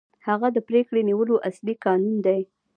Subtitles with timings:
[0.27, 2.41] هغه د پرېکړې نیولو اصلي کانون دی.